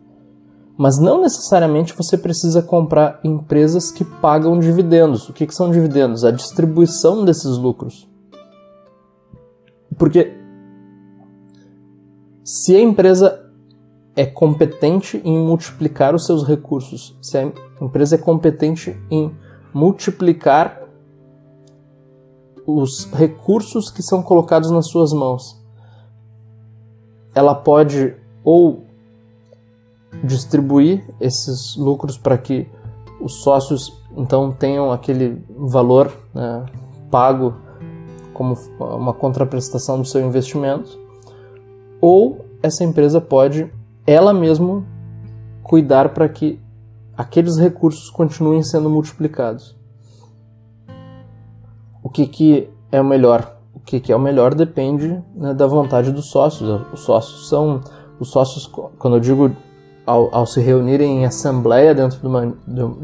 Mas 0.78 1.00
não 1.00 1.22
necessariamente 1.22 1.96
você 1.96 2.18
precisa 2.18 2.62
comprar 2.62 3.22
empresas 3.24 3.90
que 3.90 4.04
pagam 4.04 4.60
dividendos. 4.60 5.30
O 5.30 5.34
que, 5.34 5.48
que 5.48 5.56
são 5.56 5.72
dividendos? 5.72 6.26
A 6.26 6.32
distribuição 6.32 7.24
desses 7.24 7.56
lucros. 7.58 8.06
Porque 9.98 10.34
se 12.44 12.76
a 12.76 12.82
empresa 12.82 13.50
é 14.14 14.26
competente 14.26 15.22
em 15.24 15.38
multiplicar 15.38 16.14
os 16.14 16.26
seus 16.26 16.46
recursos, 16.46 17.18
se 17.22 17.38
a 17.38 17.50
empresa 17.80 18.16
é 18.16 18.18
competente 18.18 19.02
em 19.10 19.34
multiplicar 19.74 20.85
os 22.66 23.06
recursos 23.12 23.90
que 23.90 24.02
são 24.02 24.24
colocados 24.24 24.72
nas 24.72 24.88
suas 24.88 25.14
mãos, 25.14 25.62
ela 27.34 27.54
pode 27.54 28.16
ou 28.44 28.84
distribuir 30.24 31.04
esses 31.20 31.76
lucros 31.76 32.18
para 32.18 32.38
que 32.38 32.68
os 33.22 33.42
sócios 33.44 33.94
então 34.16 34.52
tenham 34.52 34.92
aquele 34.92 35.44
valor 35.50 36.12
né, 36.34 36.66
pago 37.12 37.56
como 38.34 38.56
uma 38.80 39.14
contraprestação 39.14 40.00
do 40.00 40.06
seu 40.06 40.26
investimento, 40.26 41.00
ou 42.02 42.46
essa 42.62 42.84
empresa 42.84 43.22
pode 43.22 43.72
ela 44.06 44.34
mesma 44.34 44.86
cuidar 45.64 46.10
para 46.10 46.28
que 46.28 46.60
aqueles 47.18 47.58
recursos 47.58 48.10
continuem 48.10 48.62
sendo 48.62 48.90
multiplicados. 48.90 49.75
O 52.06 52.10
que, 52.10 52.28
que 52.28 52.70
é 52.92 53.02
o 53.02 53.04
melhor? 53.04 53.58
O 53.74 53.80
que, 53.80 54.00
que 54.00 54.12
é 54.12 54.16
o 54.16 54.20
melhor 54.20 54.54
depende 54.54 55.20
né, 55.36 55.56
da 55.56 55.66
vontade 55.66 56.12
dos 56.12 56.30
sócios. 56.30 56.82
Os 56.94 57.00
sócios 57.00 57.50
são 57.50 57.82
os 58.20 58.30
sócios, 58.30 58.68
quando 59.00 59.16
eu 59.16 59.20
digo 59.20 59.50
ao, 60.06 60.30
ao 60.32 60.46
se 60.46 60.62
reunirem 60.62 61.22
em 61.22 61.26
assembleia 61.26 61.96
dentro 61.96 62.20
de, 62.20 62.28
uma, 62.28 62.54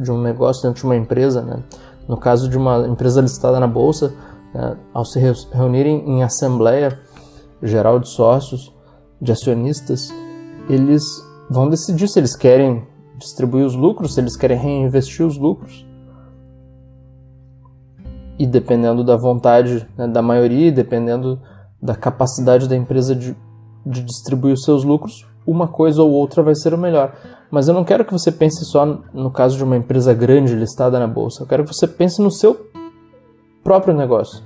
de, 0.03 0.11
um 0.11 0.21
negócio, 0.21 0.61
dentro 0.61 0.81
de 0.81 0.85
uma 0.85 0.95
empresa, 0.95 1.41
né? 1.41 1.63
no 2.07 2.15
caso 2.15 2.47
de 2.47 2.55
uma 2.55 2.87
empresa 2.87 3.21
listada 3.21 3.59
na 3.59 3.65
bolsa, 3.65 4.13
né? 4.53 4.77
ao 4.93 5.03
se 5.03 5.19
reunirem 5.51 6.07
em 6.07 6.21
assembleia 6.21 6.99
geral 7.59 7.99
de 7.99 8.07
sócios, 8.07 8.71
de 9.19 9.31
acionistas, 9.31 10.13
eles 10.69 11.03
vão 11.49 11.67
decidir 11.67 12.07
se 12.07 12.19
eles 12.19 12.35
querem 12.35 12.85
distribuir 13.17 13.65
os 13.65 13.73
lucros, 13.73 14.13
se 14.13 14.21
eles 14.21 14.37
querem 14.37 14.59
reinvestir 14.59 15.25
os 15.25 15.39
lucros. 15.39 15.89
E 18.41 18.47
dependendo 18.47 19.03
da 19.03 19.15
vontade 19.15 19.87
né, 19.95 20.07
da 20.07 20.19
maioria, 20.19 20.71
dependendo 20.71 21.39
da 21.79 21.93
capacidade 21.93 22.67
da 22.67 22.75
empresa 22.75 23.15
de, 23.15 23.37
de 23.85 24.01
distribuir 24.01 24.55
os 24.55 24.63
seus 24.63 24.83
lucros, 24.83 25.27
uma 25.45 25.67
coisa 25.67 26.01
ou 26.01 26.09
outra 26.09 26.41
vai 26.41 26.55
ser 26.55 26.73
o 26.73 26.77
melhor. 26.77 27.13
Mas 27.51 27.67
eu 27.67 27.73
não 27.75 27.83
quero 27.83 28.03
que 28.03 28.11
você 28.11 28.31
pense 28.31 28.65
só 28.65 28.83
no 29.13 29.29
caso 29.29 29.57
de 29.57 29.63
uma 29.63 29.77
empresa 29.77 30.11
grande 30.11 30.55
listada 30.55 30.97
na 30.97 31.05
bolsa. 31.05 31.43
Eu 31.43 31.47
quero 31.47 31.63
que 31.63 31.71
você 31.71 31.85
pense 31.85 32.19
no 32.19 32.31
seu 32.31 32.65
próprio 33.63 33.93
negócio. 33.93 34.41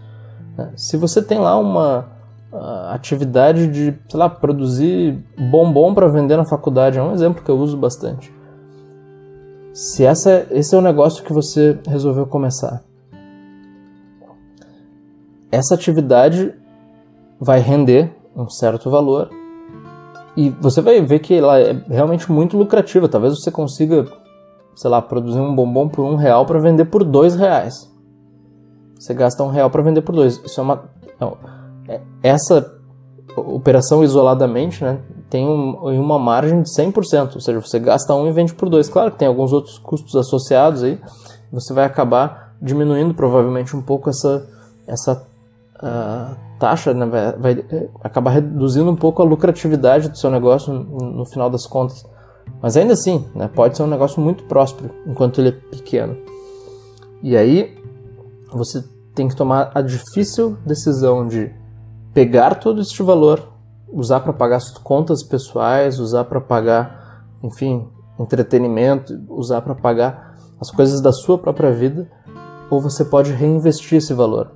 Né? 0.58 0.74
Se 0.76 0.98
você 0.98 1.22
tem 1.22 1.40
lá 1.40 1.58
uma 1.58 2.06
uh, 2.52 2.90
atividade 2.90 3.66
de, 3.68 3.98
sei 4.10 4.20
lá, 4.20 4.28
produzir 4.28 5.24
bombom 5.38 5.94
para 5.94 6.10
vender 6.10 6.36
na 6.36 6.46
faculdade, 6.46 7.00
é 7.00 7.02
um 7.02 7.14
exemplo 7.14 7.42
que 7.42 7.50
eu 7.50 7.58
uso 7.58 7.78
bastante. 7.78 8.34
Se 9.74 10.04
essa, 10.04 10.48
esse 10.52 10.76
é 10.76 10.78
o 10.78 10.82
negócio 10.82 11.24
que 11.24 11.32
você 11.32 11.80
resolveu 11.88 12.26
começar, 12.26 12.84
essa 15.56 15.74
atividade 15.74 16.54
vai 17.40 17.60
render 17.60 18.16
um 18.36 18.50
certo 18.50 18.90
valor 18.90 19.30
e 20.36 20.50
você 20.50 20.82
vai 20.82 21.02
ver 21.02 21.20
que 21.20 21.34
ela 21.34 21.60
é 21.60 21.74
realmente 21.88 22.30
muito 22.30 22.58
lucrativa. 22.58 23.08
Talvez 23.08 23.40
você 23.40 23.50
consiga, 23.50 24.06
sei 24.76 24.90
lá, 24.90 25.02
produzir 25.02 25.40
um 25.40 25.56
bombom 25.56 25.88
por 25.88 26.04
um 26.04 26.16
real 26.16 26.46
para 26.46 26.60
vender 26.60 26.86
por 26.86 27.04
dois 27.04 27.36
reais. 27.36 27.90
Você 29.00 29.14
gasta 29.14 29.44
um 29.44 29.50
real 29.50 29.70
para 29.70 29.82
vender 29.82 30.02
por 30.02 30.14
dois. 30.14 30.42
Isso 30.44 30.60
é 30.60 30.64
uma. 30.64 30.84
Não, 31.20 31.38
é, 31.88 32.02
essa 32.22 32.74
operação 33.38 34.04
isoladamente 34.04 34.84
né, 34.84 35.00
tem 35.30 35.48
um, 35.48 35.74
uma 36.02 36.20
margem 36.20 36.62
de 36.62 36.70
100%. 36.70 37.36
Ou 37.36 37.42
seja, 37.42 37.62
você 37.62 37.80
gasta 37.80 38.14
um 38.14 38.28
e 38.28 38.32
vende 38.32 38.54
por 38.54 38.68
dois. 38.68 38.90
Claro 38.90 39.12
que 39.12 39.20
tem 39.20 39.28
alguns 39.28 39.54
outros 39.54 39.78
custos 39.78 40.16
associados 40.16 40.84
aí. 40.84 41.00
Você 41.52 41.74
vai 41.74 41.86
acabar 41.86 42.56
diminuindo 42.62 43.14
provavelmente 43.14 43.76
um 43.76 43.82
pouco 43.82 44.10
essa, 44.10 44.46
essa 44.88 45.26
taxa 46.60 46.94
né, 46.94 47.06
vai, 47.06 47.32
vai, 47.34 47.66
acabar 48.04 48.32
reduzindo 48.32 48.90
um 48.90 48.96
pouco 48.96 49.22
a 49.22 49.26
lucratividade 49.26 50.10
do 50.10 50.18
seu 50.18 50.32
negócio 50.32 50.74
no, 50.74 51.12
no 51.12 51.26
final 51.26 51.50
das 51.50 51.68
contas. 51.68 52.06
Mas 52.62 52.78
ainda 52.78 52.94
assim, 52.94 53.26
né, 53.36 53.50
pode 53.54 53.76
ser 53.76 53.84
um 53.84 53.88
negócio 53.88 54.22
muito 54.22 54.44
próspero 54.46 54.92
enquanto 55.06 55.40
ele 55.40 55.50
é 55.50 55.52
pequeno. 55.52 56.18
E 57.22 57.36
aí 57.36 57.78
você 58.52 58.84
tem 59.14 59.28
que 59.28 59.36
tomar 59.36 59.72
a 59.74 59.82
difícil 59.82 60.58
decisão 60.66 61.28
de 61.28 61.52
pegar 62.14 62.56
todo 62.56 62.82
este 62.82 63.02
valor, 63.04 63.42
usar 63.92 64.22
para 64.22 64.34
pagar 64.34 64.58
as 64.58 64.72
contas 64.78 65.24
pessoais, 65.24 66.00
usar 66.00 66.26
para 66.26 66.40
pagar, 66.40 67.26
enfim, 67.44 67.88
entretenimento, 68.20 69.22
usar 69.30 69.62
para 69.62 69.76
pagar 69.76 70.38
as 70.60 70.72
coisas 70.72 71.02
da 71.02 71.12
sua 71.12 71.38
própria 71.38 71.72
vida, 71.72 72.10
ou 72.70 72.82
você 72.82 73.04
pode 73.04 73.32
reinvestir 73.32 73.98
esse 73.98 74.14
valor 74.14 74.55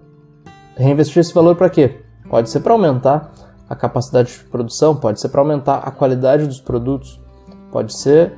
Reinvestir 0.79 1.19
esse 1.19 1.33
valor 1.33 1.57
para 1.57 1.69
quê? 1.69 1.99
Pode 2.29 2.49
ser 2.49 2.61
para 2.61 2.71
aumentar 2.71 3.33
a 3.69 3.75
capacidade 3.75 4.31
de 4.31 4.43
produção, 4.45 4.95
pode 4.95 5.19
ser 5.19 5.27
para 5.27 5.41
aumentar 5.41 5.79
a 5.79 5.91
qualidade 5.91 6.47
dos 6.47 6.61
produtos, 6.61 7.21
pode 7.69 7.93
ser, 7.99 8.33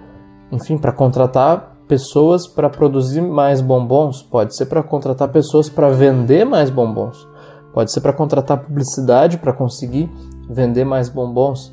enfim, 0.52 0.76
para 0.76 0.92
contratar 0.92 1.78
pessoas 1.88 2.48
para 2.48 2.68
produzir 2.68 3.22
mais 3.22 3.62
bombons, 3.62 4.24
pode 4.24 4.56
ser 4.56 4.66
para 4.66 4.82
contratar 4.82 5.30
pessoas 5.30 5.70
para 5.70 5.90
vender 5.90 6.44
mais 6.44 6.72
bombons, 6.72 7.28
pode 7.74 7.92
ser 7.92 8.02
para 8.02 8.12
contratar 8.12 8.58
publicidade 8.58 9.38
para 9.38 9.54
conseguir 9.54 10.10
vender 10.50 10.84
mais 10.84 11.10
bombons. 11.10 11.72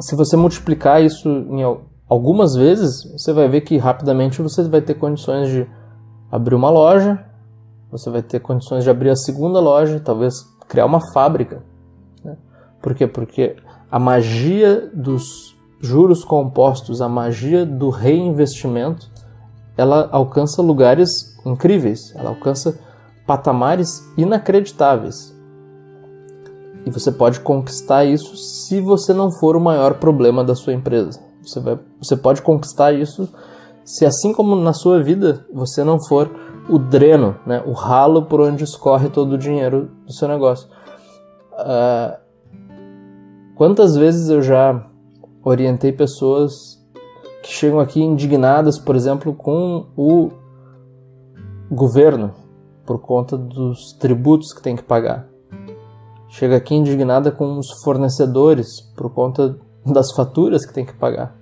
Se 0.00 0.14
você 0.14 0.36
multiplicar 0.36 1.02
isso 1.02 1.30
em 1.30 1.62
algumas 2.06 2.54
vezes, 2.54 3.10
você 3.10 3.32
vai 3.32 3.48
ver 3.48 3.62
que 3.62 3.78
rapidamente 3.78 4.42
você 4.42 4.62
vai 4.64 4.82
ter 4.82 4.94
condições 4.94 5.48
de 5.48 5.66
abrir 6.30 6.54
uma 6.54 6.68
loja, 6.68 7.31
você 7.92 8.08
vai 8.08 8.22
ter 8.22 8.40
condições 8.40 8.84
de 8.84 8.90
abrir 8.90 9.10
a 9.10 9.16
segunda 9.16 9.60
loja, 9.60 10.00
talvez 10.00 10.34
criar 10.66 10.86
uma 10.86 11.00
fábrica. 11.12 11.62
Né? 12.24 12.36
Por 12.80 12.94
quê? 12.94 13.06
Porque 13.06 13.54
a 13.90 13.98
magia 13.98 14.90
dos 14.94 15.54
juros 15.78 16.24
compostos, 16.24 17.02
a 17.02 17.08
magia 17.08 17.66
do 17.66 17.90
reinvestimento, 17.90 19.10
ela 19.76 20.08
alcança 20.10 20.62
lugares 20.62 21.38
incríveis, 21.44 22.14
ela 22.16 22.30
alcança 22.30 22.80
patamares 23.26 24.02
inacreditáveis. 24.16 25.36
E 26.86 26.90
você 26.90 27.12
pode 27.12 27.40
conquistar 27.40 28.04
isso 28.06 28.36
se 28.36 28.80
você 28.80 29.12
não 29.12 29.30
for 29.30 29.54
o 29.54 29.60
maior 29.60 29.94
problema 29.94 30.42
da 30.42 30.54
sua 30.54 30.72
empresa. 30.72 31.20
Você, 31.42 31.60
vai, 31.60 31.78
você 32.00 32.16
pode 32.16 32.40
conquistar 32.40 32.92
isso 32.92 33.28
se, 33.84 34.06
assim 34.06 34.32
como 34.32 34.56
na 34.56 34.72
sua 34.72 35.02
vida, 35.02 35.44
você 35.52 35.84
não 35.84 36.02
for 36.02 36.30
o 36.68 36.78
dreno, 36.78 37.36
né, 37.46 37.62
o 37.66 37.72
ralo 37.72 38.22
por 38.22 38.40
onde 38.40 38.64
escorre 38.64 39.08
todo 39.08 39.32
o 39.32 39.38
dinheiro 39.38 39.90
do 40.06 40.12
seu 40.12 40.28
negócio. 40.28 40.68
Uh, 41.52 42.16
quantas 43.54 43.96
vezes 43.96 44.28
eu 44.28 44.42
já 44.42 44.86
orientei 45.44 45.92
pessoas 45.92 46.80
que 47.42 47.52
chegam 47.52 47.80
aqui 47.80 48.00
indignadas, 48.00 48.78
por 48.78 48.94
exemplo, 48.94 49.34
com 49.34 49.86
o 49.96 50.30
governo 51.70 52.32
por 52.86 53.00
conta 53.00 53.36
dos 53.36 53.92
tributos 53.94 54.52
que 54.52 54.62
tem 54.62 54.76
que 54.76 54.82
pagar. 54.82 55.28
Chega 56.28 56.56
aqui 56.56 56.74
indignada 56.74 57.30
com 57.30 57.58
os 57.58 57.70
fornecedores 57.82 58.80
por 58.96 59.10
conta 59.10 59.58
das 59.84 60.12
faturas 60.12 60.64
que 60.64 60.72
tem 60.72 60.84
que 60.84 60.94
pagar. 60.94 61.36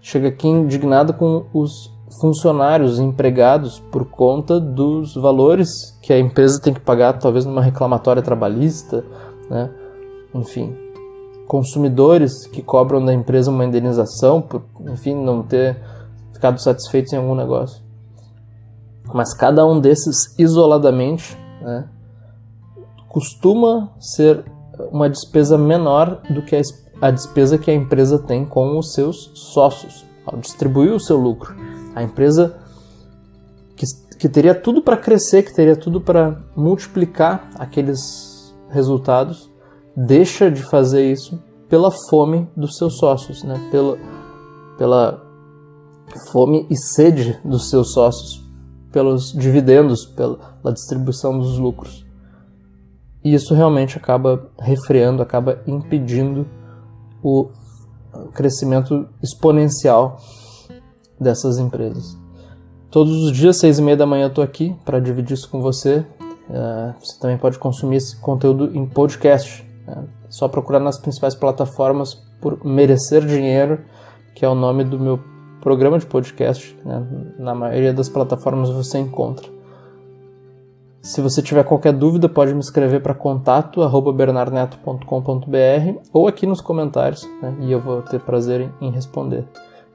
Chega 0.00 0.28
aqui 0.28 0.48
indignada 0.48 1.12
com 1.12 1.46
os 1.52 1.90
funcionários 2.18 2.98
empregados 2.98 3.78
por 3.78 4.04
conta 4.06 4.58
dos 4.58 5.14
valores 5.14 5.96
que 6.02 6.12
a 6.12 6.18
empresa 6.18 6.60
tem 6.60 6.74
que 6.74 6.80
pagar, 6.80 7.18
talvez 7.18 7.44
numa 7.44 7.62
reclamatória 7.62 8.22
trabalhista, 8.22 9.04
né? 9.48 9.70
enfim, 10.34 10.76
consumidores 11.46 12.46
que 12.46 12.62
cobram 12.62 13.04
da 13.04 13.12
empresa 13.12 13.50
uma 13.50 13.64
indenização 13.64 14.40
por, 14.40 14.62
enfim, 14.80 15.14
não 15.14 15.42
ter 15.42 15.78
ficado 16.32 16.60
satisfeitos 16.60 17.12
em 17.12 17.16
algum 17.16 17.34
negócio. 17.34 17.82
Mas 19.12 19.34
cada 19.34 19.66
um 19.66 19.80
desses 19.80 20.38
isoladamente 20.38 21.36
né, 21.60 21.88
costuma 23.08 23.92
ser 23.98 24.44
uma 24.90 25.10
despesa 25.10 25.58
menor 25.58 26.22
do 26.30 26.42
que 26.42 26.60
a 27.00 27.10
despesa 27.10 27.58
que 27.58 27.70
a 27.70 27.74
empresa 27.74 28.18
tem 28.18 28.44
com 28.44 28.78
os 28.78 28.92
seus 28.92 29.30
sócios 29.34 30.04
ao 30.24 30.38
distribuir 30.38 30.92
o 30.92 31.00
seu 31.00 31.16
lucro. 31.16 31.69
A 31.94 32.02
empresa 32.02 32.56
que 34.20 34.28
teria 34.28 34.54
tudo 34.54 34.82
para 34.82 34.98
crescer, 34.98 35.42
que 35.42 35.54
teria 35.54 35.74
tudo 35.74 35.98
para 35.98 36.38
multiplicar 36.54 37.48
aqueles 37.54 38.54
resultados, 38.68 39.50
deixa 39.96 40.50
de 40.50 40.62
fazer 40.62 41.10
isso 41.10 41.42
pela 41.70 41.90
fome 41.90 42.46
dos 42.54 42.76
seus 42.76 42.98
sócios, 42.98 43.42
né? 43.42 43.54
pela, 43.70 43.96
pela 44.76 45.26
fome 46.30 46.66
e 46.68 46.76
sede 46.76 47.40
dos 47.42 47.70
seus 47.70 47.94
sócios, 47.94 48.46
pelos 48.92 49.32
dividendos, 49.32 50.04
pela 50.04 50.38
distribuição 50.70 51.38
dos 51.38 51.56
lucros. 51.56 52.04
E 53.24 53.32
isso 53.32 53.54
realmente 53.54 53.96
acaba 53.96 54.50
refreando, 54.58 55.22
acaba 55.22 55.62
impedindo 55.66 56.46
o 57.22 57.48
crescimento 58.34 59.08
exponencial 59.22 60.20
dessas 61.20 61.58
empresas. 61.58 62.16
Todos 62.90 63.24
os 63.24 63.32
dias, 63.32 63.58
seis 63.58 63.78
e 63.78 63.82
meia 63.82 63.96
da 63.96 64.06
manhã, 64.06 64.24
eu 64.24 64.28
estou 64.28 64.42
aqui 64.42 64.74
para 64.84 64.98
dividir 64.98 65.34
isso 65.34 65.48
com 65.48 65.60
você. 65.60 66.04
Uh, 66.48 66.92
você 66.98 67.20
também 67.20 67.38
pode 67.38 67.58
consumir 67.58 67.96
esse 67.96 68.16
conteúdo 68.16 68.76
em 68.76 68.84
podcast. 68.84 69.64
Né? 69.86 70.04
Só 70.28 70.48
procurar 70.48 70.80
nas 70.80 70.98
principais 70.98 71.34
plataformas 71.34 72.14
por 72.40 72.64
Merecer 72.64 73.24
Dinheiro, 73.24 73.78
que 74.34 74.44
é 74.44 74.48
o 74.48 74.56
nome 74.56 74.82
do 74.82 74.98
meu 74.98 75.20
programa 75.60 76.00
de 76.00 76.06
podcast. 76.06 76.76
Né? 76.84 77.06
Na 77.38 77.54
maioria 77.54 77.92
das 77.92 78.08
plataformas 78.08 78.70
você 78.70 78.98
encontra. 78.98 79.48
Se 81.00 81.20
você 81.20 81.40
tiver 81.40 81.62
qualquer 81.64 81.92
dúvida, 81.92 82.28
pode 82.28 82.52
me 82.52 82.58
escrever 82.60 83.00
para 83.00 83.14
contato@bernarneto.com.br 83.14 86.00
ou 86.12 86.28
aqui 86.28 86.46
nos 86.46 86.60
comentários, 86.60 87.26
né? 87.40 87.56
e 87.60 87.72
eu 87.72 87.80
vou 87.80 88.02
ter 88.02 88.20
prazer 88.20 88.70
em 88.80 88.90
responder. 88.90 89.46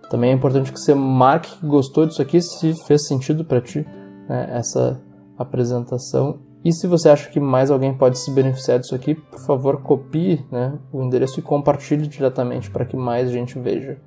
Também 0.10 0.32
é 0.32 0.34
importante 0.34 0.72
que 0.72 0.80
você 0.80 0.94
marque 0.94 1.58
que 1.58 1.66
gostou 1.66 2.06
disso 2.06 2.22
aqui, 2.22 2.42
se 2.42 2.74
fez 2.86 3.08
sentido 3.08 3.44
para 3.44 3.62
ti 3.62 3.86
né, 4.30 4.50
essa 4.52 5.02
apresentação. 5.38 6.40
E 6.64 6.72
se 6.72 6.88
você 6.88 7.10
acha 7.10 7.30
que 7.30 7.40
mais 7.40 7.70
alguém 7.70 7.94
pode 7.94 8.18
se 8.18 8.32
beneficiar 8.32 8.80
disso 8.80 8.96
aqui, 8.96 9.16
por 9.16 9.40
favor, 9.40 9.82
copie 9.82 10.46
né, 10.52 10.78
o 10.92 11.04
endereço 11.04 11.40
e 11.40 11.44
compartilhe 11.44 12.08
diretamente 12.08 12.72
para 12.72 12.86
que 12.86 12.96
mais 12.96 13.30
gente 13.32 13.60
veja. 13.60 13.98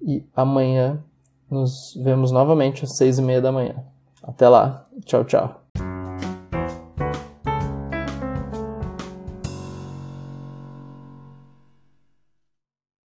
E 0.00 0.26
amanhã 0.34 1.04
nos 1.50 1.70
vemos 2.02 2.32
novamente 2.32 2.84
às 2.84 2.96
seis 2.96 3.18
e 3.18 3.22
meia 3.22 3.42
da 3.42 3.52
manhã. 3.52 3.74
Até 4.22 4.48
lá. 4.48 4.86
Tchau, 5.04 5.24
tchau. 5.24 5.67